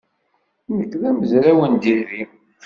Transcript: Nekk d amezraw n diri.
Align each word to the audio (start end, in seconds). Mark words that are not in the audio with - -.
Nekk 0.77 0.93
d 1.01 1.03
amezraw 1.09 1.59
n 1.71 1.73
diri. 1.81 2.23